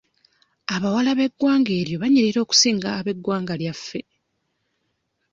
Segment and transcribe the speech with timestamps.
[0.75, 4.01] Abawala b'eggwanga eryo banyirira okusinga ab'eggwanga lyaffe.